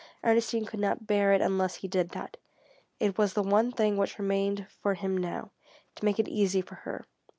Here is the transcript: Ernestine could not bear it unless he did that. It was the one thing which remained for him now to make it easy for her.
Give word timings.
Ernestine 0.23 0.65
could 0.65 0.79
not 0.79 1.05
bear 1.05 1.31
it 1.31 1.41
unless 1.41 1.75
he 1.75 1.87
did 1.87 2.09
that. 2.09 2.37
It 2.99 3.19
was 3.19 3.33
the 3.35 3.43
one 3.43 3.71
thing 3.71 3.97
which 3.97 4.17
remained 4.17 4.65
for 4.81 4.95
him 4.95 5.15
now 5.15 5.51
to 5.93 6.03
make 6.05 6.17
it 6.17 6.27
easy 6.27 6.61
for 6.63 6.73
her. 6.73 7.05